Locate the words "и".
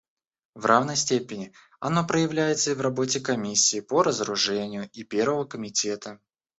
2.71-2.73, 4.93-5.03